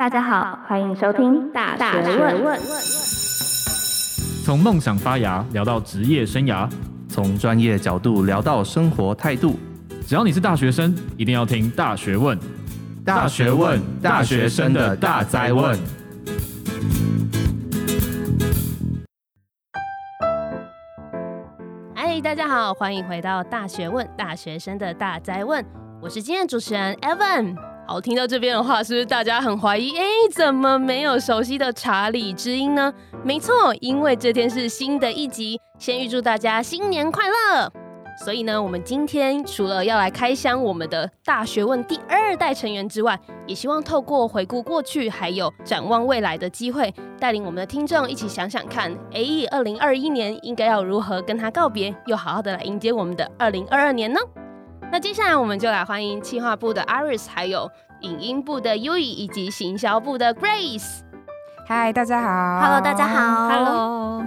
[0.00, 2.58] 大家好，欢迎收听大学问。
[4.42, 6.66] 从梦想发芽聊到职业生涯，
[7.06, 9.58] 从专业角度聊到生活态度。
[10.06, 12.38] 只要你是大学生，一定要听大学问。
[13.04, 15.78] 大学问，大学生的大哉问。
[21.94, 25.62] 嗨，大家好，欢迎回到大学问，大学生的大哉问。
[26.00, 27.54] 我是今天的主持人 Evan。
[27.90, 29.98] 好，听到这边的话，是不是大家很怀疑？
[29.98, 32.94] 哎，怎么没有熟悉的查理之音呢？
[33.24, 35.60] 没错，因为这天是新的一集。
[35.76, 37.68] 先预祝大家新年快乐！
[38.24, 54.20] 所以呢，我们今天除了要来开箱我们的大学问第二代成员之外，也希望透过回顾过去，还有展望未来的机会，带领我们的听众一起想想看，，A E，二零二一年应该要如何跟他告别，又好好的来迎接我们的二零二二年呢？
[54.92, 61.00] 那接下来我们就来欢迎企划部的 Iris，还有影音部的 Yui，以及行销部的 Grace。
[61.66, 62.60] 嗨，大家好。
[62.60, 63.48] Hello，大家好。
[63.48, 64.24] Hello。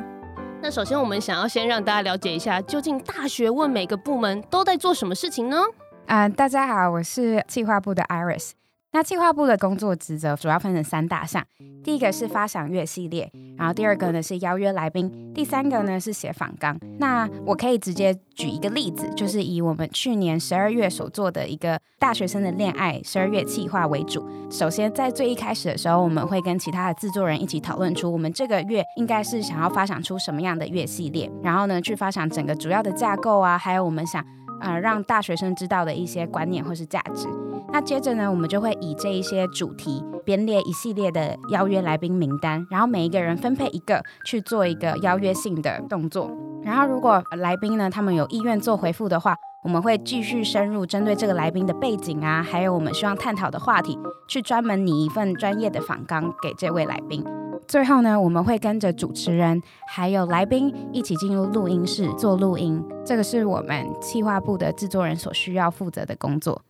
[0.61, 5.57] 那首先我们想要先让大家了解一下，究竟大学问每个部门都在做什么事情呢？
[6.05, 8.51] 嗯，大家好，我是企划部的 Iris。
[8.95, 11.43] 那企划部的工作职责主要分成三大项，
[11.83, 13.27] 第一个是发赏月系列，
[13.57, 16.77] 然后第二个呢是邀约来宾，第三个呢是写访纲。
[16.99, 24.23] 那我可以直接举一个例子，就是以我们去年十二月所做的一个大学生的恋爱十二月企划为主。
[24.51, 34.23] 首先在最一开始的时候，我们会跟其他的制作人一起讨论出我们这个月应该是想要发想出什么样的月系列，然后呢去发想整个主要的架构啊，还有我们想。
[34.63, 37.27] 呃，让大学生知道的一些观念或是价值。
[37.71, 46.31] 那接着呢，我们就会以这一些主题编列一系列的邀约来宾名单，然后每一个人分配一个去做一个邀约性的动作。
[46.63, 57.25] 然后如果来宾呢，他们有意愿做回复的话，我们会继续深入针对这个来宾的背景啊，还有我们希望探讨的话题，去专门拟一份专业的访纲给这位来宾。
[57.67, 66.61] 最后呢，我们会跟着主持人还有来宾一起进入录音室做录音，这个是我们企划部的制作人所需要负责的工作。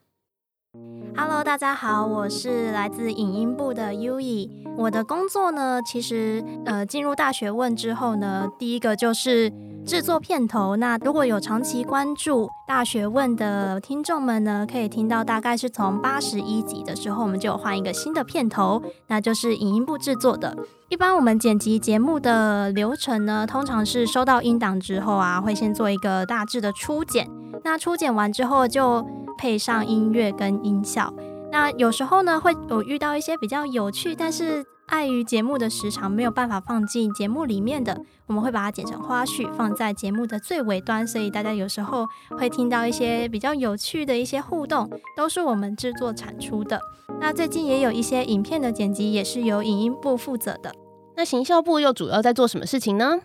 [1.16, 4.48] Hello，大家好，我是来自影音部的 Yui。
[4.76, 9.52] 我的工作呢，其实呃，进入大学问之后呢，第一个就是
[9.86, 10.76] 制作片头。
[10.76, 20.56] 那如果有长期关注大学问的听众们呢，可以听到大概是从八十一集的时候，我们就换一个新的片头，那就是影音部制作的。
[20.88, 27.28] 一般我们剪辑节目的流程呢，通常是收到音档之后啊，会先做一个大致的初剪。
[27.64, 29.04] 那初剪完之后就
[29.38, 31.12] 配上音乐跟音效，
[31.50, 42.06] 那有时候呢，会有遇到一些比较有趣，但是碍于节目的时长没有办法放进节目里面的，我们会把它剪成花絮放在节目的最尾端，所以大家有时候
[42.38, 46.78] 会听到一些比较有趣的一些互动，都是我们制作产出的。
[47.18, 50.70] 那最近也有一些影片的剪辑也是由影音部负责的。
[51.16, 53.20] 那行销部又主要在做什么事情呢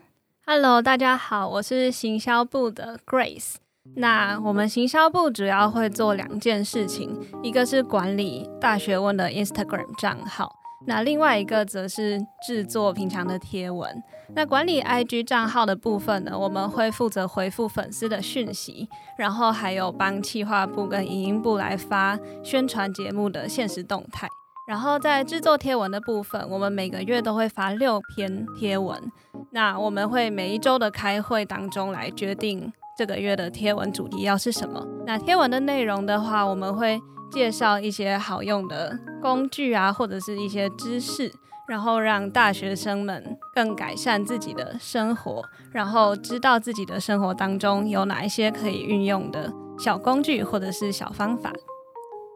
[0.46, 3.56] ？Hello，大家好，我是行销部的 Grace。
[3.96, 10.52] 那我们行销部主要会做两件事情，一个是管理大学问的 Instagram 账号，
[10.86, 14.04] 那另外一个则是制作平常的贴文。
[14.36, 18.88] 那管理 IG 账号的部分呢，我们会负责回复粉丝的讯息，
[19.18, 24.28] 然后还有帮企划部跟影音部来发宣传节目的限时动态。
[24.68, 29.12] 然后在制作贴文的部分，我们每个月都会发六篇贴文，
[29.50, 32.72] 那我们会每一周的开会当中来决定。
[33.00, 34.86] 这个月的贴文主题要是什么？
[35.08, 37.00] 那贴文的内容的话，我们会
[37.32, 41.32] 介绍一些好用的工具啊，或者是一些知识，
[41.70, 51.54] 然后让大学生们更改善自己的生活，然后知道自己的生活当中有哪一些可以运用的小工具或者是小方法。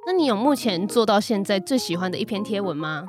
[0.07, 3.06] 那你有目前做到现在最喜欢的一篇贴文吗？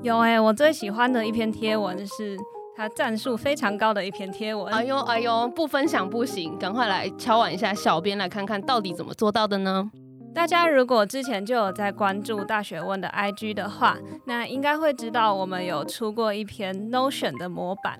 [0.00, 2.36] 有哎、欸，我最喜欢的一篇贴文是。
[2.76, 4.72] 他赞数非常高的一篇贴文。
[4.72, 9.90] 哎呦哎呦，不分享不行，赶快来敲碗一下小编，来看看到底怎么做到的呢？
[10.34, 17.98] 大家如果之前就有在关注大学问的 IG 的话，那应该会知道我们有出过一篇 Notion 的模板。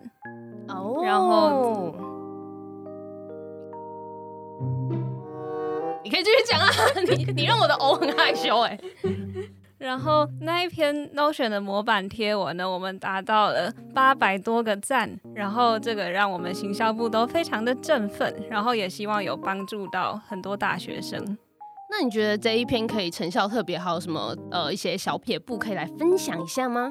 [0.68, 1.94] 哦，然后
[6.04, 6.68] 你可以继续讲啊，
[7.08, 8.78] 你你让我的偶很害羞哎。
[9.78, 21.36] 然后那一篇 Notion 的模板贴文呢，我们达到了八百多个赞，然后这个让我们行销部都非常的振奋，然后也希望有帮助到很多大学生。
[21.90, 26.90] 那你觉得这一篇可以成效特别好，什么呃一些小撇步可以来分享一下吗？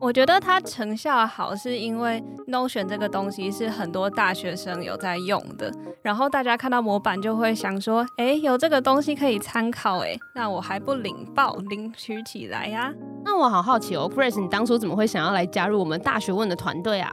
[0.00, 5.72] 我觉得它成效好，是因为 Notion 这个东西是很多大学生有在用的，
[6.02, 12.94] 然后大家看到模板就会想说，哎，有这个东西可以参考，哎，那我还不领报领取起来呀？
[13.24, 17.12] 那我好好奇哦，Grace，你当初怎么会想要来加入我们大学问的团队啊？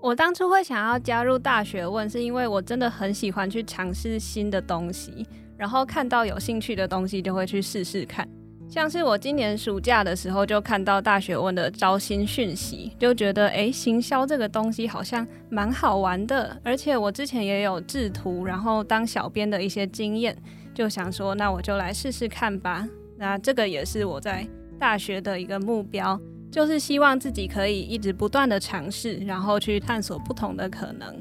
[0.00, 5.24] 我当初会想要加入大学问，是因为我真的很喜欢去尝试新的东西，
[5.56, 8.28] 然后看到有兴趣的东西就会去试试看。
[8.72, 20.34] 像是我今年暑假的时候就看到大学问的招新讯息，就觉得诶，行销这个东西好像蛮好玩的，而且我之前也有制图，然后当小编的一些经验，
[20.72, 22.88] 就想说那我就来试试看吧。
[23.18, 24.48] 那这个也是我在
[24.78, 26.18] 大学的一个目标，
[26.50, 31.14] 就是希望自己可以一直不断的尝试，然后去探索不同的可能。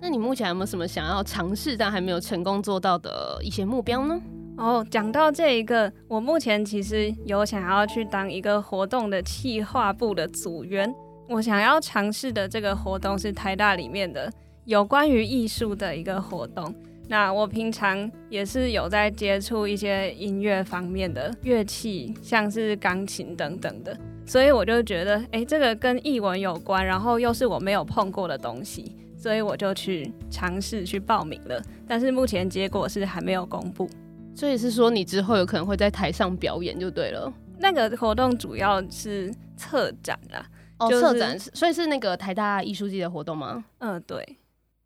[0.00, 4.18] 那你目前有没有什么想要尝试但还没有成功做到的一些目标呢？
[4.56, 10.92] 哦，讲到这一个，我目前其实有想要去当一个活动的企划部的组员。
[11.28, 14.32] 我想要尝试的这个活动是台大里面的
[14.64, 16.74] 有关于艺术的一个活动。
[17.08, 31.62] 那我平常也是有在接触一些音乐方面的乐器，像是钢琴等等的，所以我就觉得，哎，这个跟艺文有关，然后又是我没有碰过的东西，所以我就去尝试去报名了。
[31.86, 33.88] 但是目前结果是还没有公布。
[34.36, 37.32] 所以是说，你之后有可能会在台上表演就对了。
[37.58, 40.46] 那个活动主要是策展啦，
[40.78, 43.64] 哦，策展，所以是那个台大艺术季的活动吗？
[43.78, 44.36] 嗯，对。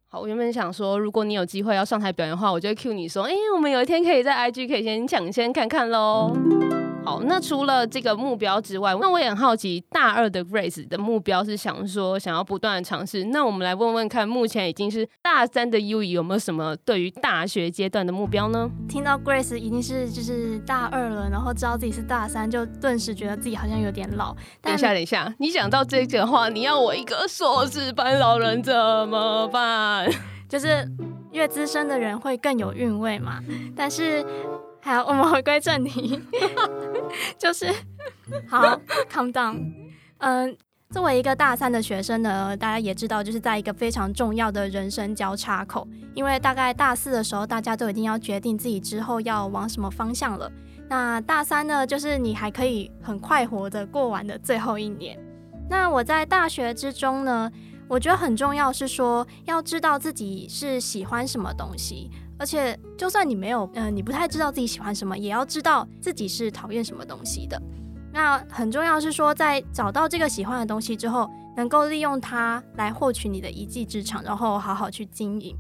[0.07, 6.33] 好，我原本想说，如果你有机会要上台表演的话，我就会 cue 你说，哎，我们有一天可以在 IG 可以先抢先看看喽。
[7.03, 13.25] 好，那除了这个目标之外，那我也很好奇，大二的 Grace 的目标是想说想要不断的尝试。
[13.25, 18.71] 那我们来问问看，目前已经是大三的 Yui 有没有什么对于大学阶段的目标呢？
[18.87, 24.37] 听到 Grace 已经是就是大二了，然后知道自己是大三，就顿时觉得自己好像有点老。
[24.61, 30.07] 等一下，等一下，你讲到这个话，你要我一个硕士班老人怎么办？
[30.49, 30.87] 就是
[31.33, 33.41] 越资深的人会更有韵味嘛，
[33.75, 34.25] 但是。
[34.83, 36.21] 好，我们回归正题，
[37.39, 37.73] 就是
[38.49, 38.81] 好
[39.13, 39.73] ，calm down。
[40.19, 40.57] 嗯，
[40.91, 50.51] 作为一个大三的学生呢，大家也知道，就是在一个非常重要的人生交叉口，因为大概大四的时候，大家都已经要决定自己之后要往什么方向了。
[50.89, 55.19] 那大三呢，就是你还可以很快活的过完的最后一年。
[55.69, 57.51] 那我在大学之中呢，
[57.87, 62.11] 我觉得很重要是说，要知道自己是喜欢什么东西。
[62.41, 67.61] 而且，就算你没有，嗯、呃，你不太知道自己喜欢什么，也要知道自己是讨厌什么东西的。
[68.13, 75.55] 那很重要是说，在找到这个喜欢的东西之后，能够利用它来获取你的一技之长，然后好好去经营。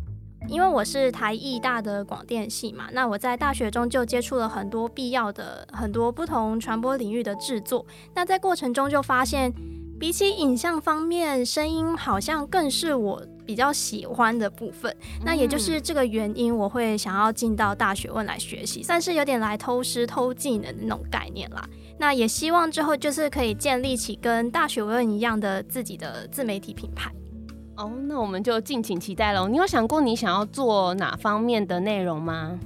[0.48, 7.84] 因为我是台艺大的广电系嘛，那我在大学中就接触了很多必要的、很多不同传播领域的制作。
[8.14, 9.52] 那在过程中就发现，
[9.98, 14.94] 比起影像方面，声音好像更是我比较喜欢的部分。
[15.24, 21.68] 那也就是这个原因，我会想要进到大学问来学习，算是有点来偷师偷技能的那种概念啦。
[21.98, 27.10] 那也希望之后就是可以建立起跟大学问一样的自己的自媒体品牌。
[27.76, 29.48] 哦，那我们就敬请期待喽。
[29.48, 32.56] 你有想过你想要做哪方面的内容吗？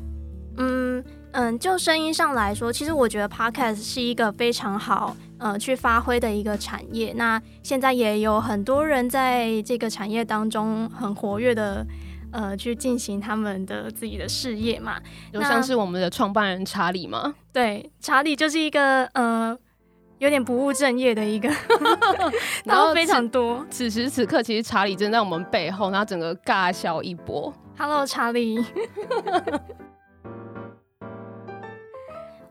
[0.59, 1.03] 嗯
[1.33, 5.17] 嗯，就声音上来说，其实我觉得 Podcast 是一个非常好。
[5.45, 11.87] 呃，去发挥的一个产业，那现在也有很多人在这个产业当中很活跃的，
[12.33, 14.99] 呃，去进行他们的自己的事业嘛。
[15.31, 17.35] 就像是我们的创办人查理吗？
[17.53, 19.55] 对，查理就是一个呃，
[20.17, 21.51] 有点不务正业的一个，
[22.65, 23.63] 然后非常多。
[23.69, 27.53] 此时此刻，其实查理正在我们背后，然后整个尬笑一波。
[27.77, 28.65] Hello，查理。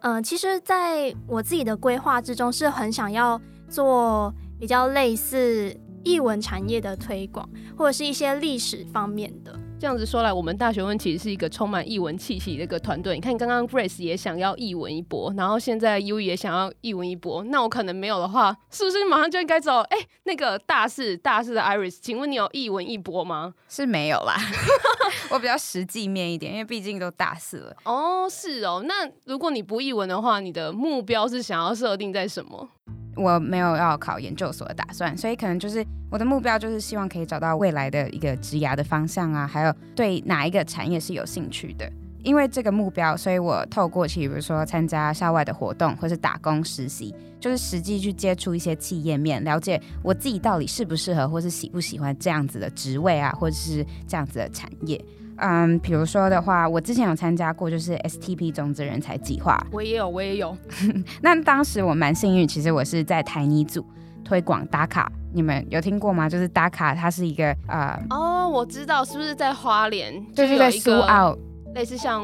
[0.04, 9.58] 嗯、其实在我自己的规划之中，是很想要做比较类似译文产业的推广，或者是一些历史方面的。
[9.84, 13.16] 这样子说来，我们大学问其实是一个充满译文气息的一个团队。
[13.16, 17.44] 你看，刚刚 Grace 也想要译文一波，然后现在 U 也想要译文一波。
[17.44, 19.82] 那我可能没有的话，是不是马上就应该走？
[19.82, 23.56] 哎、欸，那个大四大四的 Iris，请问你有译文一波吗？
[23.68, 24.38] 是没有啦，
[25.30, 27.76] 我比较实际面一点，因为毕竟都大四了。
[27.84, 28.82] 哦，是哦。
[28.88, 32.70] 那如果你不译文的话，你的目标是想要设定在什么？
[33.16, 41.92] 我没有要考研究所的打算，所以可能就是我的目标就是希望可以找到未来的一个职涯的方向啊，还有对哪一个产业是有兴趣的。
[42.24, 55.04] 因为这个目标，所以我透过去，比如说参加校外的活动，或是打工实习，就是实际去接触一些企业面，了解我自己到底适不适合，或是喜不喜欢这样子的职位啊，或者是这样子的产业。
[55.44, 59.62] 嗯，比如说的话，我之前有参加过，就是 STP 种子人才计划。
[59.72, 60.58] 我也有，我也有。
[61.22, 63.86] 那当时我蛮幸运，其实我是在台泥组。
[64.24, 65.12] 推广打卡。
[65.34, 66.30] 你们有听过吗？
[66.30, 70.14] 就是打卡，它是一个呃，哦，我知道，是不是在花莲？
[70.34, 71.38] 就是在苏澳，
[71.76, 72.24] 类似像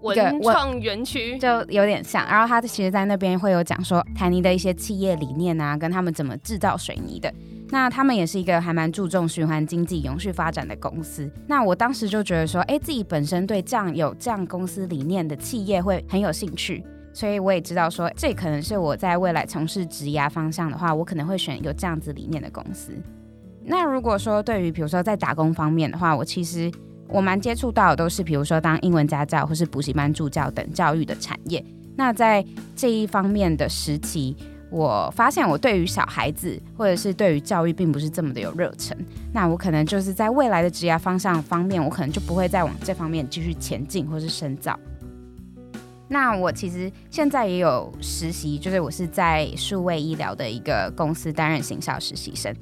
[0.00, 2.24] 文创园区，就有点像。
[2.28, 7.32] 然后它其实，在那边会有讲说台泥的一些企业理念啊，跟他们怎么制造水泥的。
[7.70, 11.30] 那他们也是一个还蛮注重循环经济、永续发展的公司。
[11.46, 16.84] 那我当时就觉得说，哎，自己本身对这样有这样公司理念的企业会很有兴趣。
[17.12, 22.92] 所以我也知道说，这可能是我在未来从事职涯方向的话，我可能会选有这样子理念的公司。
[23.64, 26.70] 那如果说对于比如说在打工方面的话，我其实
[27.08, 31.64] 我蛮接触到的都是比如说当英文家教或是补习班助教等教育的产业。
[31.96, 34.36] 那在这一方面的时期，
[34.70, 38.96] 我发现我对于小孩子或者是对于教育并不是这么的有热忱。
[39.32, 44.78] 那我可能就是在未来的职业方向方面，我可能就不会再往这方面继续前进或是深造。
[46.08, 52.54] 那我其实现在也有实习，就是我是在数位医疗的一个公司担任行销实习生。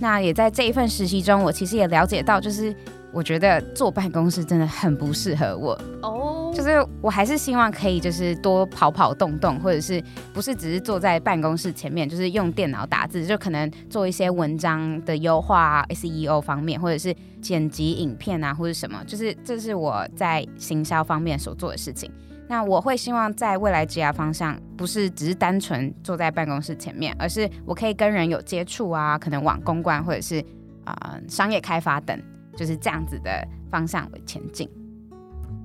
[0.00, 2.74] 那也在这一份实习中，我其实也了解到，就是
[3.12, 6.52] 我觉得坐办公室真的很不适合我哦。
[6.54, 22.10] 就是我还是希望可以就是多跑跑动动，或者是不是只是坐在办公室前面，就是用电脑打字，就可能做一些文章的优化、啊 SEO 方面，或者是剪辑影片啊，或者什么，就是这是我在行销方面所做的事情。
[22.48, 30.40] 那我会希望在未来职涯方向，不是只是单纯坐在办公室前面，而是我可以跟人有接触啊，可能往公关或者是
[30.84, 32.18] 啊、呃、商业开发等，
[32.58, 33.30] 就是这样子的
[33.70, 34.68] 方向为前进。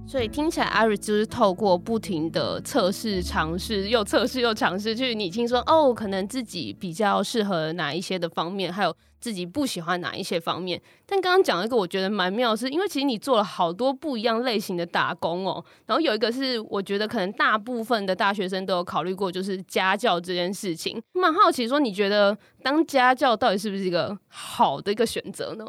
[0.06, 10.80] 所以听起来，Iris 就是透过不停的测试、尝试，又测试又尝试，去拟清说哦，可能自己比较适合哪一些的方面，还有自己不喜欢哪一些方面。
[11.06, 15.64] 但刚刚讲一个我觉得蛮妙的是，因为其实你做了好多不一样类型的打工哦。
[15.86, 21.02] 然后有一个是我觉得可能大部分的大学生都有考虑过，就是家教这件事情。
[21.14, 25.66] 蛮好奇说，你觉得当家教到底是不是一个好的一个选择呢？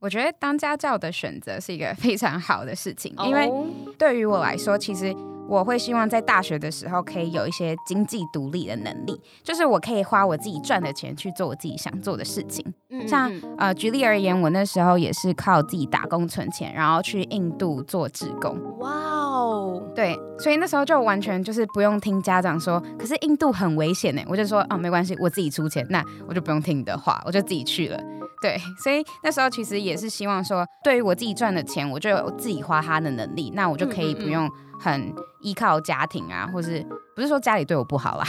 [0.00, 3.50] 我觉得当家教的选择是一个 非常好的事情，因为
[3.98, 5.14] 对于我来说，其实
[5.48, 12.64] 我会希望在大学的时候可以有一些经济独立的能力，就是我可以花我自己赚的钱去做我自己想做的事情。
[13.06, 18.56] 像呃，举例而言，我那时候也是靠自己打工存钱，然后去印度做志工。
[18.78, 27.98] 哇哦，对，所以那时候就完全就是不用听家长说，可是印度很危险呢，我就说哦，没关系，我自己出钱，那我就不用听你的话，我就自己去了。
[28.40, 38.24] 对，所以那时候其实也是希望说，对于我自己赚的钱，我就有自己花它的能力，那我就可以不用很依靠家庭啊，或是不是说家里对我不好啦，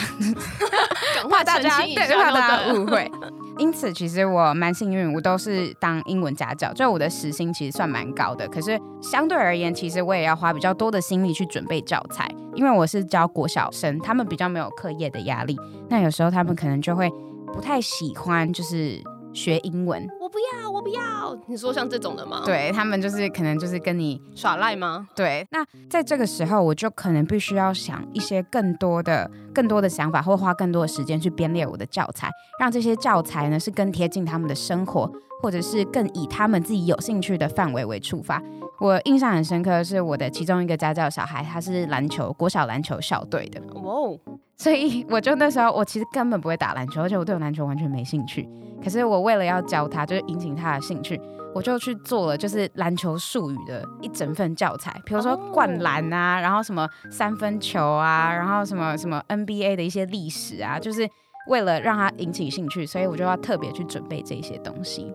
[1.29, 3.11] 怕大家对，怕大家误会。
[3.59, 8.47] 因此，其实我蛮幸运，我都是当英文家教，就我的时薪其实算蛮高的。
[8.47, 15.59] 可是相对而言，其实我也要花比较多的心力去准备教材，因为我是教国小生，他们比较没有课业的压力。
[15.89, 17.11] 那有时候他们可能就会
[17.53, 19.03] 不太喜欢，就是。
[19.33, 21.37] 学英文，我不要，我不要。
[21.47, 22.41] 你说像这种的吗？
[22.45, 25.07] 对，他们就是可能就是跟你耍赖吗？
[25.15, 38.41] 对，那在这个时候，我就可能必须要想一些更多的、更多的想法，或花更多的时间去编列我的教材，让这些教材呢是更贴近他们的生活，或者是更以他们自己有兴趣的范围为出发。
[38.79, 43.61] 我印象很深刻的是我的其中一个家教小孩，他是篮球国小篮球校队的。
[43.81, 44.19] 哇哦！
[44.55, 48.47] 所以我就那时候，我其实根本不会打篮球，而且我对篮球完全没兴趣。
[48.83, 51.19] 可是我为了要教他，就是引起他的兴趣，
[51.53, 61.07] 我就去做了就是篮球术语的一整份教材，比如说灌篮啊，然后什么三分球啊，然后什么什么 NBA 的一些历史啊，就是
[61.49, 65.13] 为了让他引起兴趣，所以我就要特别去准备这些东西。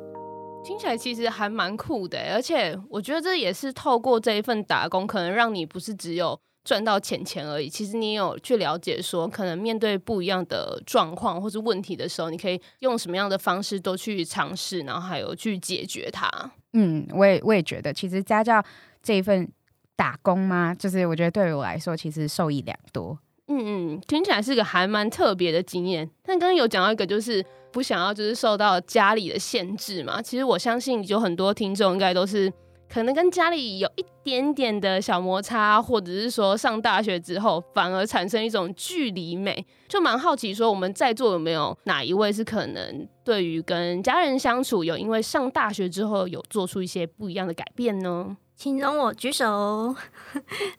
[0.65, 6.39] 听起来其实还蛮酷的，而且我觉得这也是透过这一份打工，可能让你不是只有。
[6.65, 7.69] 赚到钱钱而已。
[7.69, 16.27] 其实你有去了解说，可能面对不一样的状况或是问题的时候，你可以用什么样的方式都去尝试，然后还有去解决它。
[16.73, 18.65] 嗯，我也我也觉得，其实家教
[19.03, 19.47] 这一份
[19.95, 23.19] 打工嘛，就是我觉得对于我来说，其实受益良多。
[23.49, 26.09] 嗯嗯，听起来是个还蛮特别的经验。
[26.25, 30.23] 但刚刚有讲到一个，就是不想要就是受到家里的限制嘛。
[30.23, 32.53] 其实我相信有很多听众应该都是。
[32.87, 48.37] 可能跟家里有一点点的小摩擦，或者是说上大学之后反而产生一种距离美，就蛮好奇说我们在座有没有哪一位是可能对于跟家人相处有因为上大学之后有做出一些不一样的改变呢？
[48.57, 49.95] 请容我举手。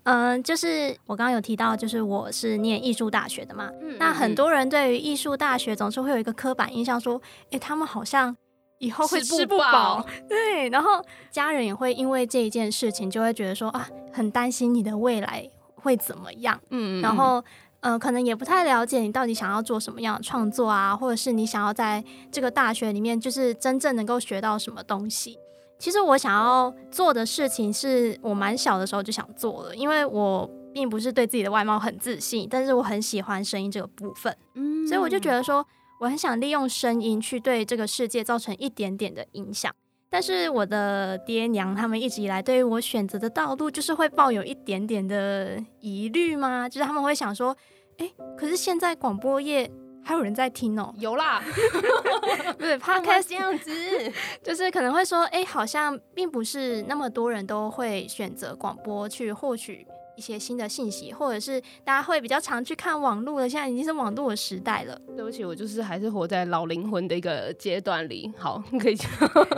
[0.03, 3.69] 嗯、 呃，就是我刚刚有提到，就是我是念艺术大学的嘛。
[3.81, 8.35] 嗯，那很多人对于艺术大学总是会有一个刻板印象，说，哎，他们好像。
[8.79, 11.01] 以后会吃不饱， 对，然后
[11.31, 17.41] 家人也会因为这一件事情，就会觉得说啊，很担心你的未来会怎么样，嗯，然后
[17.79, 25.39] 呃，可能也不太了解你到底想要做什么样的创作啊，或者是你想要在这个大学里面就是真正能够学到什么东西。
[25.77, 35.65] 其实我想要做的事情是我蛮小的时候就想做了，因为我并不是对自己的外貌很自信，但是我很喜欢声音这个部分，嗯，所以我就觉得说
[35.99, 39.73] 我很想利用声音去对这个世界造成一点点的影响。
[40.09, 46.69] 但是我的爹娘他们一直以来对于我选择的道路就是会抱有一点点的疑虑吗？
[46.69, 47.55] 就是他们会想说。
[47.97, 49.71] 哎，可是现在广播业
[50.05, 50.93] 还有人在听哦？
[50.99, 51.41] 有啦，
[52.59, 53.71] 对， Podcast 这样子，
[54.43, 59.85] 就是可能会说，哎，好像并不是那么多人都会选择广播去获取
[60.15, 63.49] 一些新的信息，或者是大家会比较常去看网络的。
[63.49, 64.95] 现在已经是网络的时代了。
[65.15, 68.31] 对不起，我就是还是活在老灵魂的一个阶段里。
[68.37, 69.09] 好，你可以讲。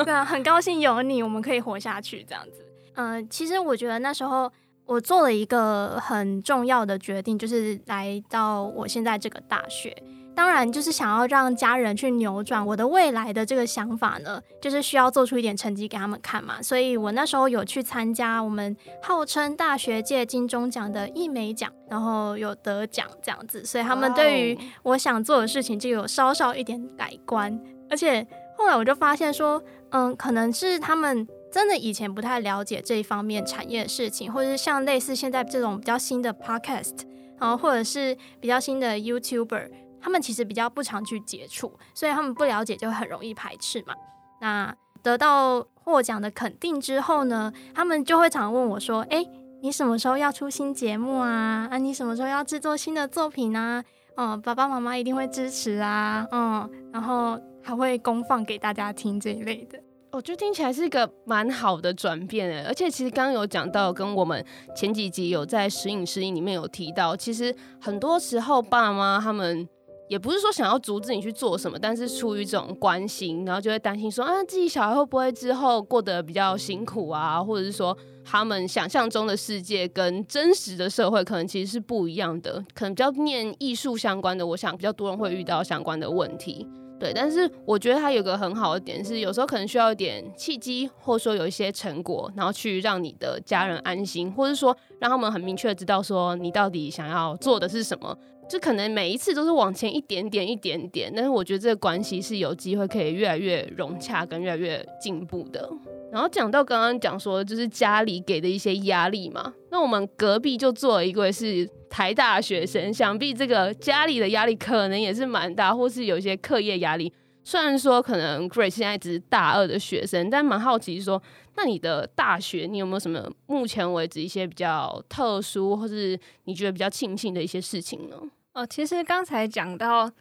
[0.05, 2.65] 对啊，很高兴有你，我们可以活下去这样子。
[2.95, 4.49] 嗯、呃，其实我觉得那时候。
[4.87, 9.93] 我做了一个很重要的决定，就是来到我现在这个大学。
[10.37, 16.61] 当然，就是想要让家人去扭转我的未来的这个想法呢，就是需要做出一点成绩给他们看嘛。
[16.61, 23.65] 所以我那时候有去参加我们号称大学界金钟奖的一美奖，然后有得奖这样子。
[23.65, 27.59] 所以他们对于我想做的事情就有稍稍一点改观。
[27.89, 28.25] 而且
[28.55, 31.27] 后来我就发现说，嗯，可能是他们。
[31.49, 36.93] 真的以前不太了解这一方面产业的事情，或者是像类似现在这种比较新的 podcast，
[37.39, 39.69] 然后或者是比较新的 YouTuber，
[40.01, 43.93] 他们其实比较不常去接触，所以他们不了解就很容易排斥嘛。
[44.41, 49.25] 那得到获奖的肯定之后呢，他们就会常问我说：“哎，
[49.61, 51.67] 你什么时候要出新节目啊？
[51.71, 53.83] 啊，你什么时候要制作新的作品啊？
[54.15, 59.79] 嗯，爸爸妈妈一定会支持啊，嗯，然后还会公放给大家听这一类的。”
[60.11, 64.43] 我觉得听起来是一个蛮好的转变诶，而且其实刚刚有讲到，跟我们
[64.75, 69.67] 前几集有在时隐时隐里面有提到，其实很多时候爸妈他们
[70.07, 86.67] 也不是说想要阻止你去做什么，但是出于这种关心，然后就会担心说啊，自己小孩会不会之后过得比较辛苦啊，或者是说他们想象中的世界跟真实的社会可能其实是不一样的，可能比较念艺术相关的，我想比较多人会遇到相关的问题。
[86.99, 98.17] 对，但是我觉得它有个很好的点是，有时候可能需要一点契机，或者说有一些成果，然后去让你的家人安心，或者说让他们很明确知道说你到底想要做的是什么。
[98.49, 105.69] 就可能每一次都是往前一点点、一点点，但是我觉得这个关系是有机会可以越来越融洽跟越来越进步的。
[106.11, 117.11] 然后讲到刚刚讲说，就是家里给的一些压力嘛，那我们隔壁就坐了一位是台大学生，想必这个家里的压力可能也是蛮大，或是有一些课业压力。
[117.43, 121.21] 虽然说可能 Grace 现在只是大二的学生，但蛮好奇说，
[121.55, 128.17] 那你的大学你有没有什么目前为止一些比较特殊，或是你觉得比较庆幸的一些事情呢？
[128.57, 130.11] 哦，其实刚才讲到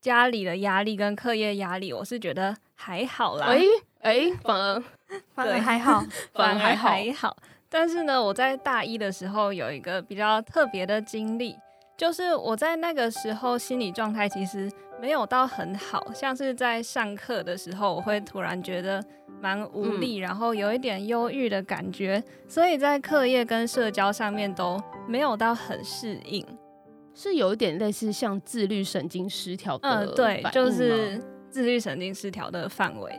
[0.00, 3.46] 家里的压力跟课业压力，我是觉得还好啦。
[3.46, 3.64] 哎
[4.02, 4.82] 哎，反而
[5.34, 6.00] 反而还好，
[6.32, 7.36] 反而还好。
[7.68, 11.56] 但是呢，我在大一的时候有一个比较特别的经历，
[11.96, 19.04] 就是我在那个时候心理状态其实没有到很好，像是在上课的时候，我会突然觉得
[19.40, 26.46] 蛮无力，嗯、然后有一点忧郁的感觉，所以在课业跟社交上面都没有到很适应。
[27.22, 33.12] 是有一点类似像自律神经失调的，嗯，对，就是自律神经失调的范围。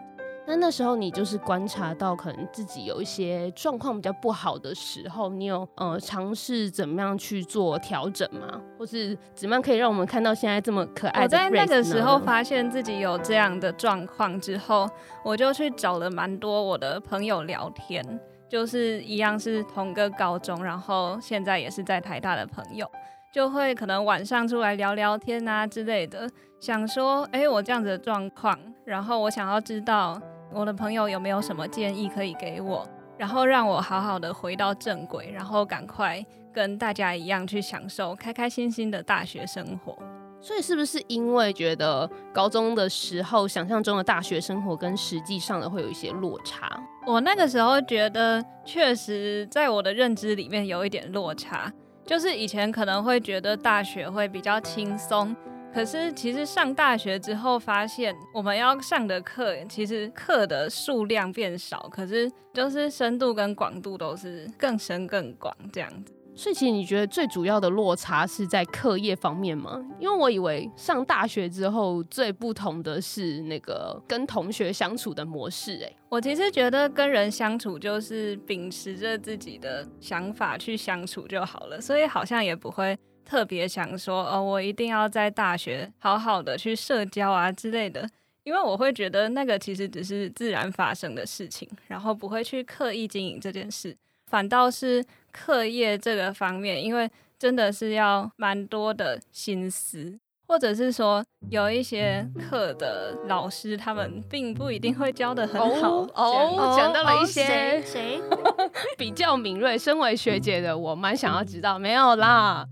[0.48, 8.60] 那那时候你就是观察到可能自己有一些状况比较不好的时候，你有呃尝试怎么样去做调整吗？
[8.76, 11.24] 或是怎么样可以让我们看到现在这么可爱的？
[11.26, 14.90] 我在那个时候发现自己有这样的状况之后，
[15.24, 18.04] 我就去找了蛮多我的朋友聊天，
[18.50, 22.90] 就是一样是同个高中，然后现在也是在台大的朋友。
[23.32, 30.22] 就会可能晚上出来聊聊天啊之类的，想说，哎，我这样子的状况，然后我想要知道
[30.54, 32.86] 我的朋友有没有什么建议可以给我，
[33.17, 36.22] 然后让我好好的回到正轨，然后赶快
[36.54, 39.98] 跟大家一样去享受开开心心的大学生活。
[40.41, 46.67] 所以是不是因为觉得高中的时候想象中的大学生活跟实际上的会有一些落差？
[47.08, 51.72] 我那个时候觉得，确实在我的认知里面有一点落差。
[52.06, 55.36] 就是以前可能会觉得大学会比较轻松，
[55.74, 66.14] 可是其实上大学之后发现，我们要上的课其实课的数量变少，可是就是深度跟广度都是更深更广这样子。
[66.42, 69.80] 所以，其实你觉得最主要的落差是在课业方面吗？
[70.00, 75.80] 因为我以为上大学之后最不同的是那个跟同学相处的模式。
[75.84, 88.10] 哎，我其实觉得跟人相处就是秉持着自己的想法去相处就好了，所以好像也不会特别想说，哦，我一定要在大学好好的去社交啊之类的，
[88.44, 93.96] 因为我会觉得那个其实只是自然发生的事情，然后不会去刻意经营这件事，
[94.32, 100.17] 反倒是课业这个方面，因为真的是要蛮多的心思。
[100.48, 106.10] 或者是说有一些课的老师，他们并不一定会教的很好哦。
[106.13, 108.22] 哦，讲到了一些谁
[108.98, 109.78] 比较敏锐。
[109.78, 111.80] 身为学姐的我，蛮想要知道。
[111.80, 112.67] 没有啦，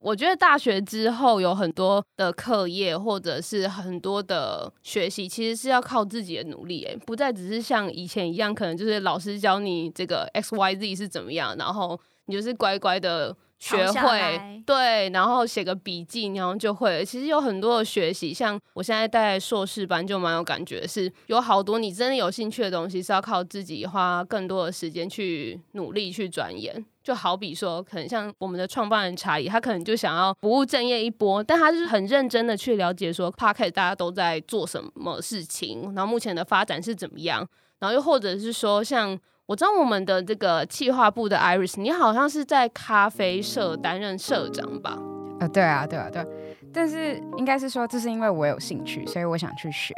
[0.00, 6.84] 我觉得大学之后有很多的课业，或者是很多的学习，其实是要靠自己的努力。
[6.84, 13.36] 哎，不再只是像以前一样，可能就是老师教你这个 X Y Z 是怎么样，然后你就是乖乖的。
[13.60, 17.04] 学会对，然后写个笔记，然后就会了。
[17.04, 26.82] 其实有很多的学习，像我现在带硕士班就蛮有感觉，是有好多你真的有兴趣的东西，是要靠自己花更多的时间去努力去钻研。
[27.04, 37.46] 就好比说，可能像我们的创办人查理，他可能就想要不务正业一波，但他是很认真的去了解说，Podcast 大家都在做什么事情，然后目前的发展是怎么样，
[37.78, 39.20] 然后又或者是说像。
[39.50, 44.90] 我知道我们的这个企划部的 Iris，你好像是在咖啡社担任社长吧？
[44.90, 46.24] 啊、呃，对啊，对啊，对啊。
[46.72, 49.92] 但是应该是说，这是因为我有兴趣，所以我想去学。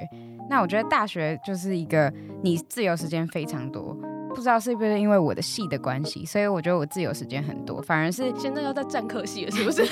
[0.49, 2.11] 那我觉得大学就是一个
[2.43, 3.95] 你自由时间非常多，
[4.31, 9.83] 不知道是不是因为我的系的关系，所以我觉得我自由时间很多，反而是现在要在占课系了，是不是？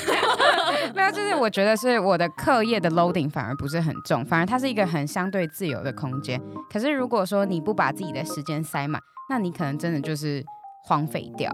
[0.96, 6.40] 没有，就是我觉得是我的课业的 loading 反而不是很重，反而它是一个很相对自由的空间。
[6.72, 8.98] 可是如果说你不把自己的时间塞满，
[9.30, 10.44] 那你可能真的就是
[10.84, 11.50] 荒废掉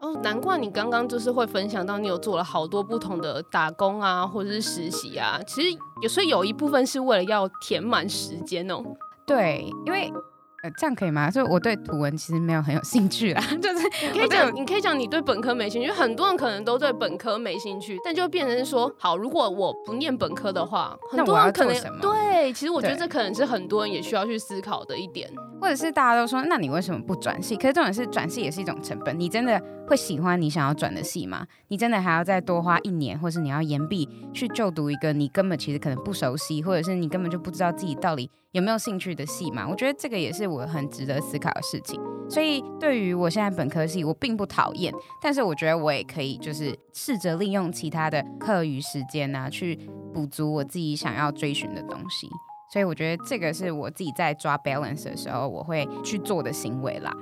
[0.00, 8.82] 哦，难怪你刚刚就是会分享到你有做了好多不同的打工啊，或者是实习啊，其实有所以有一部分是为了要填满时间哦。
[9.26, 10.12] 对，因为。
[10.62, 11.30] 呃这样可以吗？
[11.30, 25.30] 就我对图文其实没有很有兴趣啦， 就是你可以讲，你可以讲你对本科没兴趣，很多人可能都对本科没兴趣，但就变成说，好，如果我不念本科的话，很多人可能对，其实我觉得这可能是很多人也需要去思考的一点，
[25.64, 27.56] 或者是大家都说，那你为什么不转系？
[27.56, 31.46] 可是这种是转系也是一种成本，你真的会喜欢你想要转的系吗？
[31.68, 39.66] 你真的还要再多花一年，或是你要延毕去就读一个你根本其实可能不熟悉，或者是你根本就不知道自己到底有没有兴趣的系吗？
[39.66, 41.98] 我觉得这个也是我很值得思考的事情。
[42.28, 49.76] 所以对于我现在本科系，我并不讨厌，但是我觉得我也可以就是试着利用其他的课余时间啊，去
[50.12, 52.28] 补足我自己想要追寻的东西。
[52.72, 57.12] 所以我觉得这个是我自己在抓 balance 的时候，我会去做的行为啦。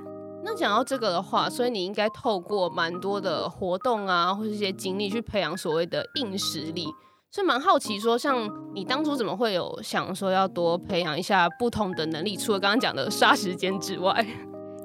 [0.43, 6.85] 那讲到这个的话，所以你应该透过蛮多的活动啊，或是一些经历去培养所谓的硬实力。
[7.31, 12.37] 所以蛮好奇，说像你当初怎么会有想说要多培养一下不同的能力？
[12.37, 14.23] 除了刚刚讲的杀时间之外，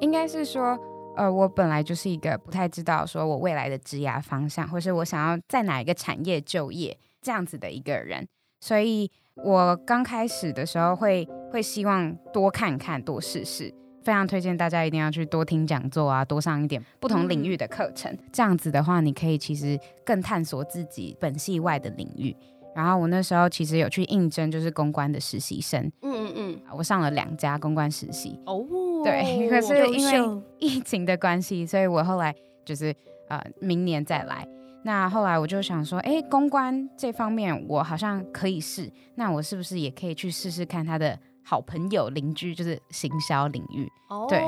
[0.00, 0.78] 应该是说，
[1.16, 8.26] 呃，我本来就是一个不太知道说我未来的职业方向，或是我想要在哪一个产业就业这样子的一个人。
[8.60, 9.10] 所以
[9.44, 13.72] 我刚开始的时候会会希望多看看，多试试。
[14.02, 18.10] 非常推荐大家一定要去多听讲座啊，多上一点不同领域的课程。
[18.10, 22.34] 嗯、这样子的话，你可以其实更探索自己本系外的领域。
[22.74, 25.84] 然后我那时候其实有去应征，就是公关的实习生。
[26.00, 28.40] 嗯嗯嗯，我上了两家公关实习。
[28.46, 28.64] 哦，
[29.04, 32.94] 对，可是因为疫情的关系，所以我后来就是
[33.28, 34.46] 呃明年再来。
[34.82, 41.18] 那后来我就想说，哎，公关这方面我好像可以试，那我是不是也可以去试试看他的？
[41.44, 44.38] 好朋友、邻居就是行销领域哦，对，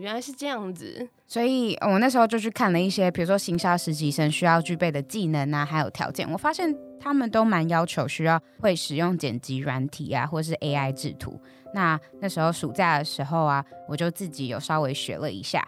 [0.00, 6.26] 原来是这样子，所以我那时候就去看了一些，比如说行销实习生需要具备的技能啊，还有条件。
[6.32, 11.38] 我发现他们都蛮要求需要会使用剪辑软体啊，或是 AI 制图。
[11.74, 15.62] 那那时候暑假的时候啊，我就自己有稍微学了一下，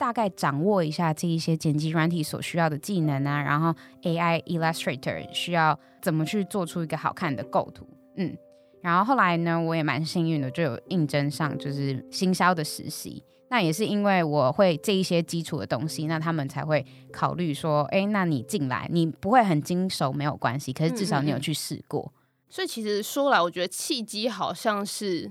[0.00, 7.86] 大概掌握一下这一些剪辑软体所需要的技能啊，然后 AI Illustrator 需要怎么去做出一个好看的构图，
[8.16, 8.34] 嗯。
[8.80, 13.22] 然后后来呢，我也蛮幸运的，就有应征上就是新销的实习。
[13.50, 16.82] 那也是因为我会这一些基础的东西，那他们才会
[17.12, 22.10] 考虑说，哎，那你进来，你不会很精熟没有关系，可是至少你有去试过。
[22.10, 22.48] 嗯嗯。
[22.48, 25.30] 所以其实说来，我觉得契机好像是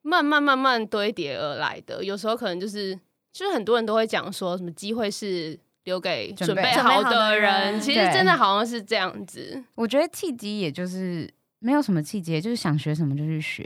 [0.00, 2.02] 慢慢慢慢堆叠而来的。
[2.02, 2.98] 有时候可能就是，
[3.32, 9.62] 就是很多人都会讲说什么机会是留给准备好的人，其实真的好像是这样子。
[9.74, 11.28] 我觉得契机也就是。
[11.62, 13.62] 没有什么契机，就是想学什么就去学，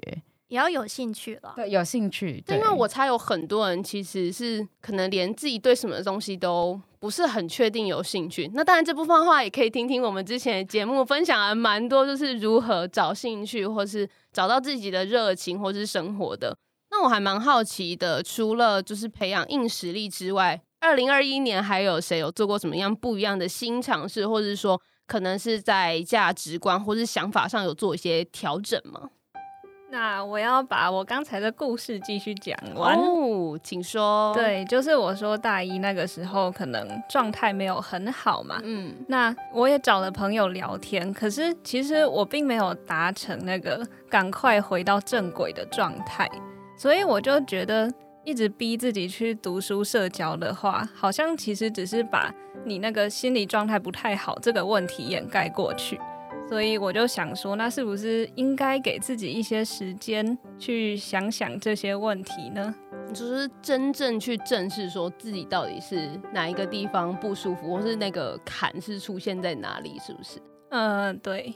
[0.49, 1.53] 也要有兴趣了。
[1.55, 2.43] 对，有兴趣。
[2.45, 8.51] 对，因为我猜有很多人其实是可能连自己对什么东西都不是很确定有兴趣。
[8.53, 16.53] 那当然这部分的话，也可以听听我们之前的节目分享了蛮多，就是如何找兴趣，或是找到自己的热情，或是生活的。
[16.97, 29.11] 那我还蛮好奇的，除了就是培养硬实力之外二零二一年还有谁有做过什么样不一样的新尝试，或者是说可能是在价值观或是想法上有做一些调整吗？
[29.91, 34.33] 那我要把我刚才的故事继续讲完哦，请说。
[34.35, 46.29] 对，就是我说大一那个时候可能状态没有很好嘛，嗯，那我也找了朋友聊天，可是其实我并没有达成那个赶快回到正轨的状态，
[46.77, 47.93] 所以我就觉得
[48.25, 52.35] 一直逼自己去读书社交的话，好像其实只是把
[52.65, 56.01] 你那个心理状态不太好这个问题掩盖过去。
[56.49, 62.75] 所以我就想说，那是不是应该给自己一些时间去想想这些问题呢？
[63.15, 70.39] 就是真正去正视，说自己到底是哪一个地方不舒服，或是那个坎是出现在哪里，是不是？
[70.71, 71.55] 嗯、呃，对。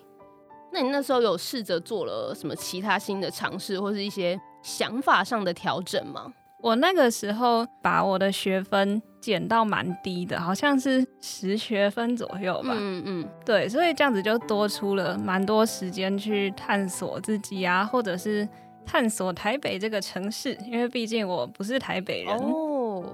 [0.73, 6.31] 那你那时候有试着做了什么其他新的尝试，或是一些想法上的调整吗？
[6.61, 12.75] 我那个时候把我的学分减到蛮低的，好像是十学分左右吧。
[12.77, 18.47] 嗯嗯，对，所以这样子就多出了蛮多时间去探索自己啊，或者是
[18.85, 22.37] 探索台北这个城市，因为毕竟我不是台北人。
[22.37, 23.05] 哦，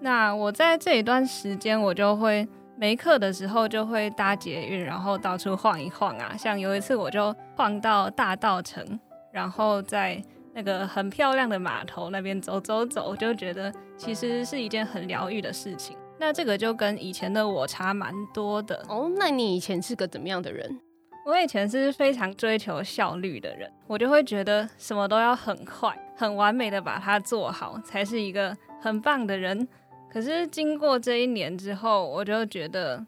[0.00, 6.34] 那我在这一段时间，我就会没课的时候就会搭捷运，然后到处晃一晃啊。
[6.36, 8.98] 像有一次我就晃到大道城，
[9.30, 10.20] 然后再。
[10.56, 15.94] 那个很漂亮的码头那边走走走，就觉得其实是一件很疗愈的事情。
[16.18, 19.12] 那这个就跟以前的我差蛮多的哦。
[19.18, 20.80] 那你以前是个怎么样的人？
[21.26, 29.68] 我以前是非常追求效率的人，我就会觉得什么都要很快、很完美的把它做好，才是一个很棒的人。
[30.10, 33.04] 可是经过这一年之后，我就觉得。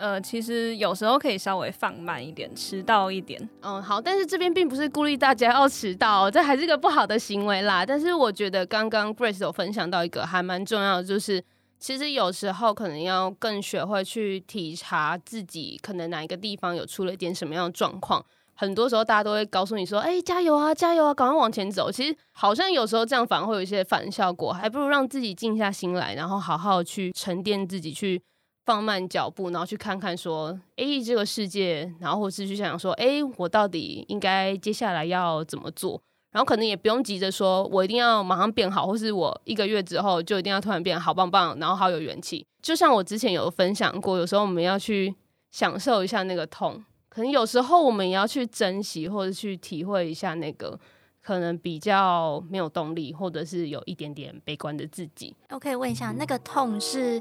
[0.00, 3.38] 呃，其实有时候可以稍微放慢一点，迟到一点。
[3.60, 7.84] 嗯，好，但是这边并不是鼓励大家要迟到，这还是个不好的行为啦。
[7.84, 11.44] 但是我觉得刚刚 Grace 有分享到一个还蛮重要的，就是
[11.78, 18.24] 其实有时候可能要更学会去体察自己可能哪一个地方有出了一点什么样的状况。
[18.54, 28.22] 很多时候大家都会告诉你说：“哎，加油啊，加油啊，赶快往前走。”其实好像有时候这样反而会有一些反效果，还不如让自己静下心来，然后好好去沉淀自己去。
[28.70, 36.00] 放慢脚步，然后去看看说，哎、欸，这个世界，然后或是去想想说，哎、我到底应该接下来要怎么做？
[36.30, 42.46] 然后可能也不用急着说，我一定要马上变好，或是我一个月之后就一定要突然变好棒棒，然后好有元气。
[42.62, 45.12] 就像我之前有分享过，有时候我们要去
[45.50, 50.78] 享受一下那个痛，可能有时候我们也要去珍惜，或者去体会一下那个
[51.20, 55.34] 可能比较没有动力，或者是有一点点悲观的自己。
[55.48, 57.20] OK，问一下，那个痛是？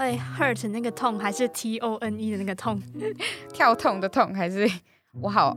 [0.00, 2.82] 会 hurt 那个痛，还是 T O N E 的那个痛？
[3.52, 4.66] 跳痛的痛，还是
[5.20, 5.54] 我好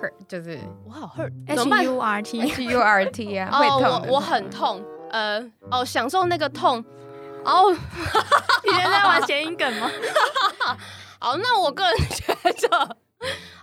[0.00, 0.10] hurt？
[0.26, 1.30] 就是我好 hurt。
[1.46, 3.82] H U R T H U R T 啊，会痛。
[4.08, 4.82] 我我很痛。
[5.10, 5.38] 呃，
[5.70, 6.82] 哦，享受那个痛。
[7.44, 7.70] 哦，
[8.64, 9.90] 你现在在玩谐音梗吗？
[11.20, 12.34] 好，那我个人觉
[12.70, 12.96] 得，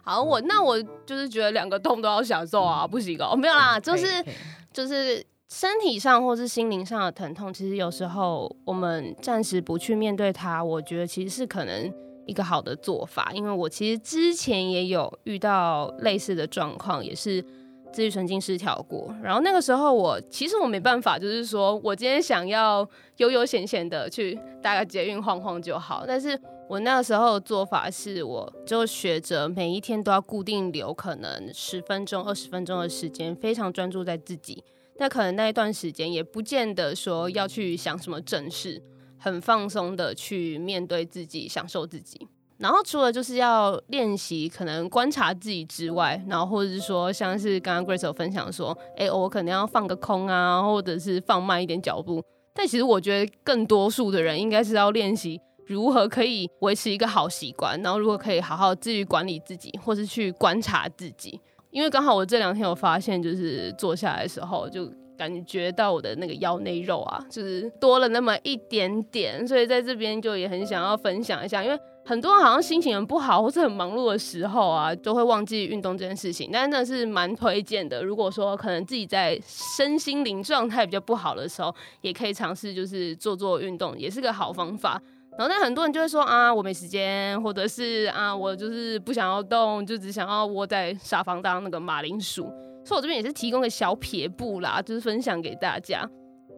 [0.03, 4.23] 好，我那我就是觉得两个痛都要享受啊，不行哦，没有啦，就是
[4.71, 5.25] 就是。
[5.51, 11.91] 身体上或是心灵上的疼痛，其实有时候我们暂时不去面对它，我觉得其实是可能
[12.27, 13.31] 一个好的做法。
[13.33, 17.43] 因为我其实之前也有遇到类似的状况，也是
[17.91, 19.11] 自律神经失调过。
[19.23, 26.05] 然后那个时候我其实我没办法，就是说我今天想要悠悠闲闲的去搭个捷运晃晃就好。
[26.05, 34.63] 但是我那个时候做法是，我就学着每一天都要固定留可能十分钟、二十分钟的时间，非常专注在自己。
[34.99, 38.81] 那可能那一段时间也不见得说要去想什么正事，
[39.17, 42.27] 很放松的去面对自己，享受自己。
[42.57, 52.21] 然后除了就是要练习可能观察自己之外，然后或者是说像是刚刚 Grace 有分享说，哎、我可能要放个空啊，或者是放慢一点脚步。
[52.53, 61.39] 但其实我觉得更多数的人应该是要练习如何可以维持一个好习惯，然后如何可以好好自律管理自己，或是去观察自己。
[61.71, 71.63] 因为刚好我这两天有发现，就是坐下来的时候，就感觉到我的那个腰内肉啊，就是多了那么一点点，所以在这边就也很想要分享一下。
[71.63, 78.03] 因为很多人好像心情很不好或是很忙碌的时候啊，都会忘记运动这件事情，但真的是蛮推荐的。
[78.03, 84.99] 如果说可能自己在身心灵状态比较不好的时候，也可以尝试就是做做运动，也是个好方法。
[85.39, 92.43] 然后，但很多人就会说啊，我没时间，或者是啊，我就是不想要动，就只想要窝在沙发当那个马铃薯。
[92.83, 96.05] 所以，我这边也是提供个小撇步啦，就是分享给大家。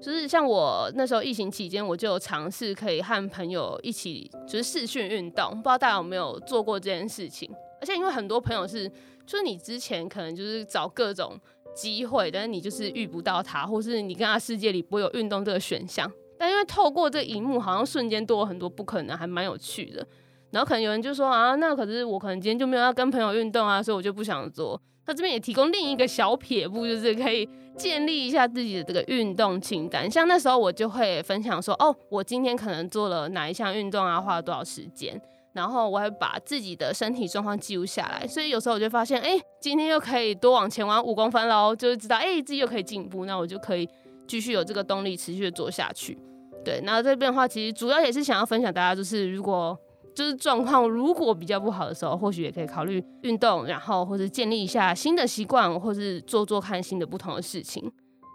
[0.02, 7.48] 就是像我那时候疫情期间，我就尝试可以和朋友一起就是视讯运动，不知道大家有没有做过这件事情？
[7.80, 8.90] 而且因为很多朋友是，
[9.28, 11.40] 就是你之前可能就是找各种
[11.76, 16.12] 机会，但是你就是遇不到他，或是你跟他世界里不会有运动这个选项。
[16.42, 20.04] 但因为透过这荧幕，好像瞬间多了很多不可能，还蛮有趣的。
[20.50, 24.82] 然后可能有人就说啊，那可是我可能今天就没有要跟朋友运动啊，所以我就不想做。
[25.06, 30.10] 他这边也提供另一个小撇步，就是可以建立一下自己的这个运动清单。
[30.10, 35.22] 像那时候我就会分享说，哦，我今天可能做了哪一项运动啊，花了多少时间，
[35.54, 38.26] 然后我还把自己的身体状况记录下来。
[38.26, 43.88] 所以有时候我就发现，哎，今天又可以多往前弯五公分喽，就是知道，哎，自己又可以进步，那我就可以
[44.28, 46.18] 继续有这个动力持续的做下去。
[46.64, 49.78] 对，那这边的话，其实主要也是想要分享大家，就是如果。
[50.14, 57.90] 就是状况如果比较不好的时候，或许也可以考虑运动，然后或者建立一下新的习惯，或是做做看新的不同的事情。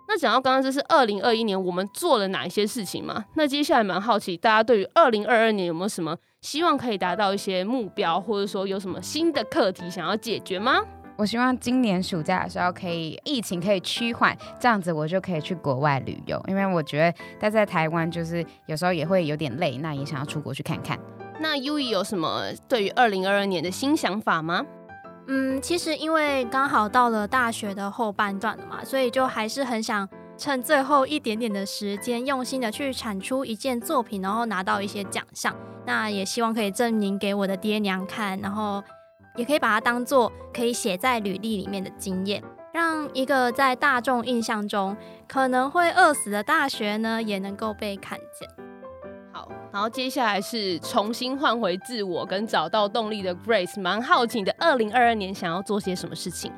[0.09, 3.27] 那讲到刚刚这是二零二一年我们做了哪一些事情嘛？
[3.35, 10.81] 那接下来蛮好奇大家对于二零二二年有没有什么希望可以达到一些目标，或者说有什么新的课题想要解决吗？
[11.17, 20.99] 我希望今年暑假的时候可以疫情可以趋缓，这样子我就可以去国外旅游，因为我觉得待在台湾就是有时候也会有点累，那也想要出国去看看。
[21.41, 24.65] 那 U 有什么对于二零二二年的新想法吗？
[25.29, 35.55] 嗯，其实因为刚好到了大学的后半段了嘛，所以就还是很想趁最后一点点的时间，用心的去产出一件作品，然后拿到一些奖项。
[35.85, 38.83] 那也希望可以证明给我的爹娘看，然后
[39.37, 44.97] 也可以把它当做可以写在履历里面的经验，让一个在大众印象中
[45.29, 48.49] 可能会饿死的大学呢，也能够被看见。
[49.33, 56.51] 好然后接下来是重新换回自我跟找到动力的 Grace，蛮好奇的，二零二二年想要做些什么事情？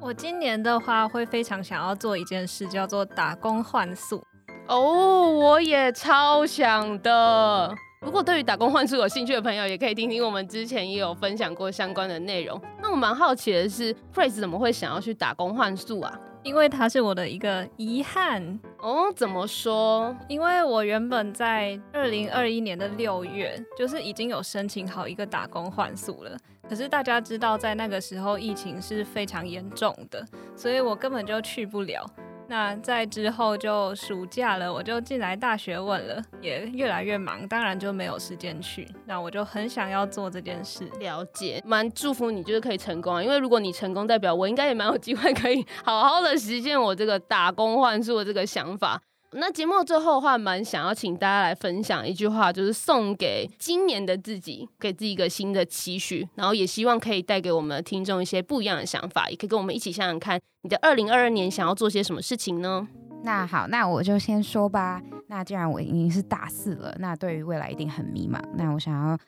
[0.00, 4.22] 我今年的话会非常想要做一件事，叫做打工换宿。
[4.66, 7.72] 哦，我也超想的。
[8.04, 12.60] 如果对于打工换宿有兴趣的朋友，也可以听听我们之前也有分享过相关的内容。
[12.82, 16.20] 那我蛮好奇的是，Phrase 怎么会想要去打工换宿啊？
[16.42, 20.14] 因为它是我的一个遗憾哦，怎么说？
[20.28, 26.36] 因为我原本在二零二一年的六月，就是已经有申请好一个打工换宿了。
[26.68, 30.22] 可是大家知道，在那个时候疫情是非常严重的，
[30.54, 32.04] 所以我根本就去不了。
[32.46, 38.86] 那在之后就暑假了，我就进来大学问了，也越来越忙，当然就没有时间去。
[39.06, 43.22] 那我就很想要做这件事，了解，蛮祝福你，就是可以成功啊。
[43.22, 49.00] 因为如果你成功，代表我应该也蛮有机会可以好好的实现我这个打工换宿的这个想法。
[49.36, 62.86] 那节目最后的话，蛮想要请大家来分享一句话，就是送给今年的自己，给自己一个新的期许，然后也希望可以带给我们的听众一些不一样的想法，也可以跟我们一起想想看，你的二零二二年想要做些什么事情呢？
[63.24, 65.02] 那好，那我就先说吧。
[65.26, 68.40] 那既然我已经是大四了，那对于未来一定很迷茫。
[68.54, 69.18] 那我想要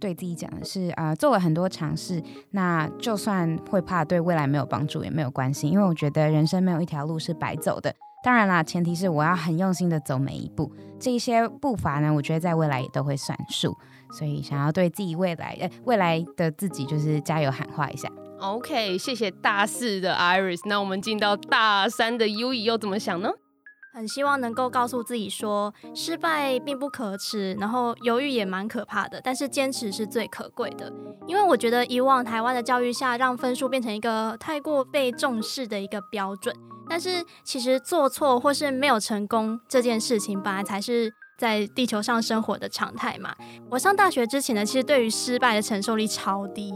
[0.00, 2.20] 对自己讲的是，呃，做了很多尝试，
[2.50, 7.94] 那就算会怕对未来没有帮助也没有关系，因为我觉得人生没有一条路是白走的。
[8.22, 13.76] 当然啦，前提是我要很用心的走每一步，这一些步伐呢，我觉得在未来也都会算数。
[14.12, 18.08] 所以想要对自己未来，呃，未来的自己就是加油喊话一下。
[18.40, 20.60] OK，谢谢大四的 Iris。
[20.66, 23.30] 那我们进到大三的 Yui 又怎么想呢？
[23.94, 30.92] 很希望能够告诉自己说，失败并不可耻，然后犹豫也蛮可怕的，但是坚持是最可贵的。
[31.26, 36.54] 因为我觉得以往台湾的教育下，让分数变成一个太过被重视的一个标准。
[36.92, 43.34] 但是其实做错或是没有成功这件事情，本来才是在地球上生活的常态嘛。
[43.70, 46.70] 我上大学之前呢，其实对于失败的承受力超低。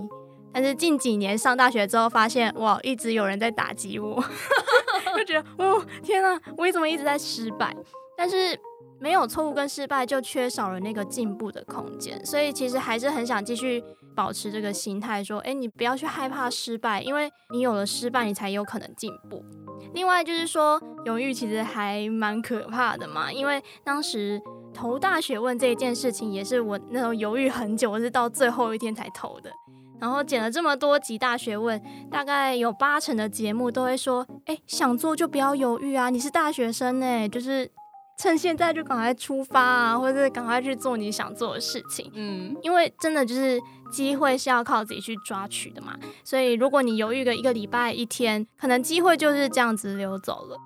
[0.55, 4.25] 但是近几年上大学之后，发现哇，一直有人在打击我，
[5.19, 7.77] 就觉得哦，天啊，我为什么一直在失败？
[8.17, 8.59] 但是
[8.99, 12.25] 没有错误跟失败，就缺少了那个进步的空间。
[12.25, 19.45] 所以其实还是很想继续保持这个心态，说，哎，你不要去害怕失败，因为你有了失败，你才有可能进步。
[19.93, 24.41] 另外就是说，犹豫其实还蛮可怕的嘛，因为当时
[24.75, 29.51] 投大学问这一件事情，也是我那时候犹豫很久，我是到最后一天才投的。
[29.99, 37.71] 然后剪了这么多集大学问，大概有八成的节目都会说，哎，想做就不要犹豫啊，你是大学生呢，就是
[38.17, 42.11] 趁现在就赶快出发啊，或者是赶快去做你想做的事情。
[42.15, 43.61] 嗯，因为真的就是。
[43.93, 50.59] 机会是要靠自己去抓取的嘛，所以如果你犹豫个一个礼拜一天，可能机会就是这样子流走了。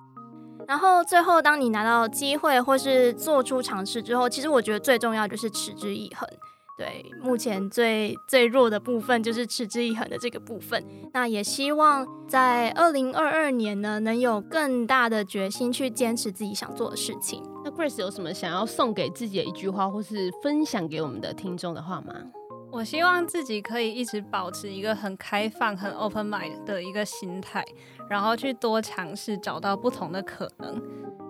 [0.67, 6.27] 然后最后，当你拿到机会或是做出尝试之后，其实我觉得最重要就是持之以恒。
[6.81, 10.83] 对，目前最最弱的部分就是持之以恒的这个部分。
[11.13, 17.43] 那也希望在二零二二年呢，能有更大的决心去坚持自己想做的事情。
[17.63, 22.15] 那 Grace 有什么想要送给自己的一句话，或是分享给我们的听众的话吗？
[22.71, 27.63] 我希望自己可以一直保持一个很开放、很 open mind 的一个心态，
[28.11, 30.75] 然后去多尝试，找到不同的可能。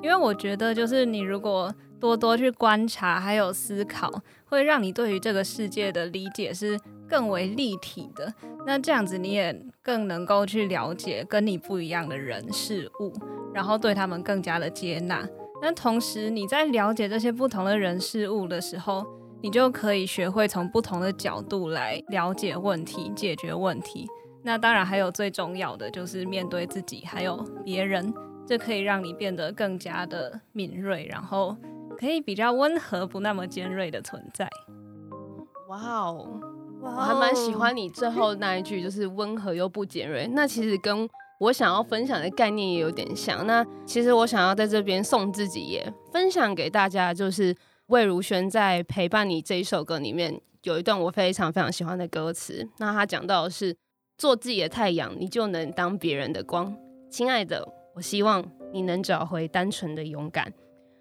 [0.02, 4.12] 因为我觉得，就是你如果多多去观察，还有思考，
[4.46, 8.34] 会让你对于这个世界的理解是更为立体的。
[8.66, 13.14] 那这样子，你也更能够去了解跟你不一样的人事物，
[13.54, 15.24] 然后对他们更加的接纳。
[15.62, 19.06] 那同时，你在了解这些不同的人事物的时候，
[19.44, 24.08] 你就可以学会从不同的角度来了解问题、解决问题。
[24.44, 28.14] 那当然还有最重要的就是面对自己还有别人，
[28.48, 31.56] 这可以让你变得更加的敏锐，然后
[31.98, 34.50] 可以比较温和、不那么尖锐的存在。
[35.70, 36.40] 哇哦，
[36.82, 40.28] 我还蛮喜欢你最后那一句，就是温和又不尖锐。
[40.34, 41.08] 那其实跟
[41.40, 43.46] 我想要分享的概念也有点像。
[43.48, 47.56] 那其实我想要在这边送自己也分享给大家，就是。
[47.88, 53.76] 魏如萱在陪伴你这一首歌里面有一段我非常非常喜欢的歌词，那他讲到的是
[54.22, 56.78] 做自己的太阳，你就能当别人的光。
[57.10, 60.54] 亲爱的，我希望你能找回单纯的勇敢。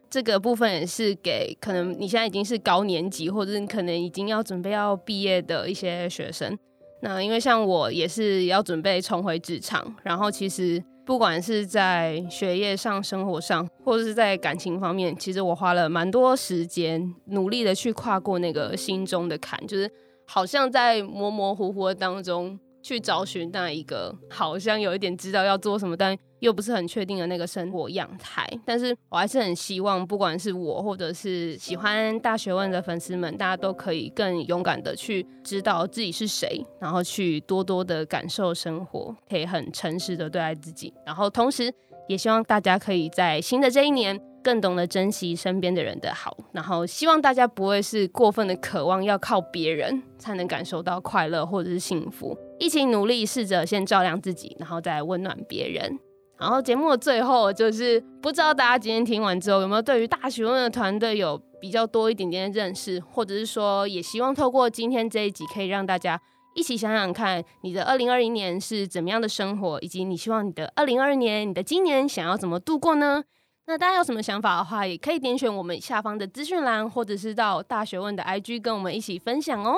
[0.09, 6.59] 这个部分也是给可能你现在已经是高年级，或者是可能已经要准备要毕业的一些学生。
[7.03, 10.83] 那因为像我也是要准备重回职场，然后其实。
[11.05, 19.91] 不管是在学业上、生活上，或者是在感情方面，其实我花了蛮多时间，努力的去跨过那个心中的坎，就是
[20.25, 22.57] 好像在模模糊糊的当中。
[22.83, 28.49] 去找寻那一个好像有一点知道要做什么，但又不是很确定的那个生活样态。
[28.65, 40.93] 但是我还是很希望，不管是我或者是喜欢大学问的粉丝们，大家都可以更勇敢的去知道自己是谁，然后去多多的感受生活，可以很诚实的对待自己。
[41.05, 41.73] 然后同时，
[42.09, 44.19] 也希望大家可以在新的这一年。
[44.43, 55.99] 更懂得珍惜身边的人的好，然后希望大家不会是过分的渴望要靠别人才能感受到快乐或者是幸福，一起努力，试着先照亮自己，然后再温暖别人。
[56.39, 66.19] 然后节目的最后就是，不知道大家今天听完之后有没有对于大学问的团队有比较多一点点的认识，或者是说也希望透过今天这一集可以让大家
[66.55, 73.23] 一起想想看，你的二零二零年是怎么样的生活，以及你希望你的二零二二年、你的今年想要怎么度过呢？
[73.71, 79.77] 那大家有什么想法的话，也可以点选我们下方的资讯栏，或者是到大学问的 IG 跟我们一起分享哦。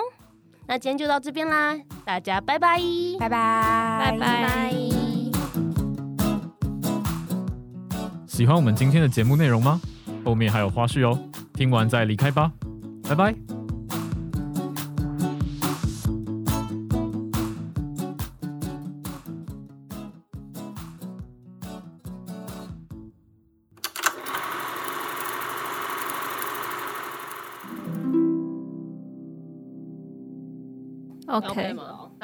[0.66, 2.80] 那今天就到这边啦，大家拜拜，
[3.18, 4.74] 拜拜，拜拜。
[8.26, 9.78] 喜欢我们今天的节目内容吗？
[10.24, 11.18] 后面还有花絮哦，
[11.52, 12.50] 听完再离开吧，
[13.06, 13.51] 拜拜。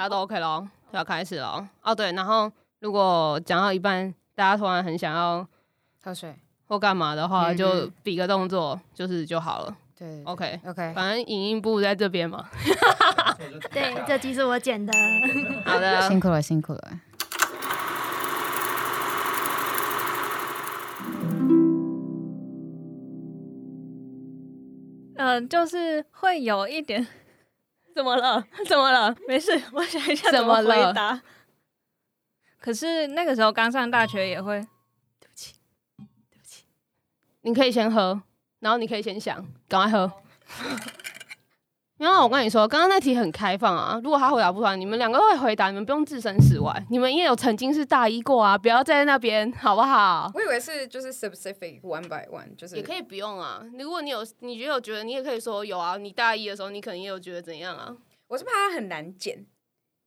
[0.08, 1.94] 家都 OK 咯，要开始了哦。
[1.94, 2.50] 对，然后
[2.80, 5.46] 如果讲到一半，大家突然很想要
[6.02, 6.34] 喝水
[6.66, 9.76] 或干嘛的话，就比个动作，就是就好了。
[9.96, 12.48] 对，OK OK，反正影音部在这边嘛。
[13.70, 14.92] 对，这集是我剪的。
[15.66, 16.90] 好的，辛苦了，辛苦了。
[25.16, 27.06] 嗯，就是会有一点。
[27.98, 28.46] 怎么了？
[28.64, 29.12] 怎么了？
[29.26, 31.20] 没事， 我想一下怎么回答。
[32.60, 34.60] 可是那个时候刚上大学也会。
[35.18, 35.54] 对不起，
[36.30, 36.62] 对不起。
[37.40, 38.22] 你可以先喝，
[38.60, 40.12] 然后你可以先想，赶快喝。
[41.98, 44.00] 因为我跟你说，刚刚那题很开放啊。
[44.04, 46.72] 如果他回答不出来，你们两个会回答，你们不用置身事外。
[46.90, 50.30] 你们也有曾经是大一过啊，不要在那边，好不好？
[50.32, 53.64] 我以为是就是 specific one by one，就是也可以不用啊。
[53.76, 55.96] 如果你有，你觉得有觉得，你也可以说有啊。
[55.96, 57.96] 你大一的时候，你可能也有觉得怎样啊？
[58.28, 59.44] 我是怕它很难剪，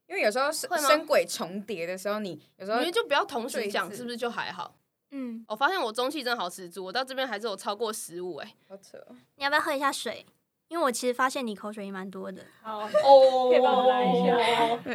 [0.07, 4.75] 因为有时候声声轨重叠的时候，你有时候你们就不要同时讲，是不是就还好？
[5.11, 8.97] 嗯，我发现我中气真好十足，我到这边还是有超过十五哎，好扯。
[9.35, 10.25] 你要不要喝一下水？
[10.71, 12.41] 因为我其实发现你口水也蛮多的。
[12.63, 14.37] 好哦，可以帮我拉一下。
[14.81, 14.89] 不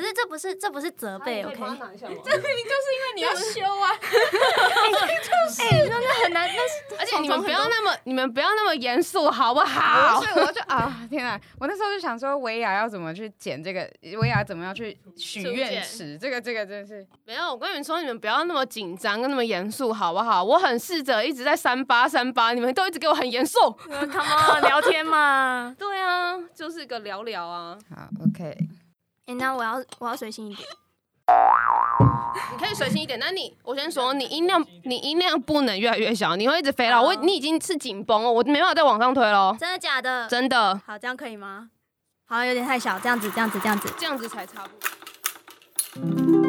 [0.00, 1.56] 是，这不是，这不是责备，OK？
[1.58, 3.90] 这明明就是因为你要修啊。
[5.58, 6.48] 哎，真的很难。
[6.48, 10.22] 但是，而且你们不要那么，你们不要那么严肃，好不好？
[10.22, 11.40] 所以我就啊，天啊！
[11.58, 13.90] 我那时候就想说，维亚要怎么去剪这个？
[14.20, 16.16] 维亚怎么样去许愿池？
[16.16, 17.50] 这个，这个真的是没有。
[17.50, 20.44] 我跟你们说，你们不要那么紧张，跟那么严肃，好不好？
[20.44, 23.58] 我很试着一直在三八三八，你们都一直给我很严肃。
[23.90, 25.15] Come on，聊天嘛。
[25.16, 27.78] 啊，对啊，就是个聊聊啊。
[27.88, 28.44] 好，OK。
[28.44, 30.68] 哎、欸，那我要我要随性一点。
[32.52, 37.02] 你可以随性一点，那你我先说，你音量你音量不能越来越小，你会一直飞了。
[37.02, 39.56] 我你已经是紧绷了，我没办法再往上推了。
[39.58, 40.28] 真的假的？
[40.28, 40.80] 真的。
[40.86, 41.70] 好，这样可以吗？
[42.26, 44.68] 好，有点太小，这样子，这样子，这样子，这样子才差不
[45.98, 46.45] 多。